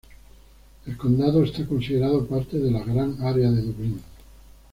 El 0.87 0.97
condado 0.97 1.43
es 1.43 1.51
considerado 1.67 2.25
parte 2.25 2.57
de 2.57 2.71
la 2.71 2.83
Gran 2.83 3.21
Área 3.21 3.51
de 3.51 3.61
Dublín. 3.61 4.01